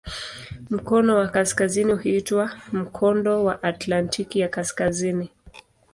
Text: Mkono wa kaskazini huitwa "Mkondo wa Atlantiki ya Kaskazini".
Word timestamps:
Mkono 0.69 1.15
wa 1.17 1.27
kaskazini 1.27 1.93
huitwa 1.93 2.49
"Mkondo 2.71 3.43
wa 3.43 3.63
Atlantiki 3.63 4.39
ya 4.39 4.49
Kaskazini". 4.49 5.29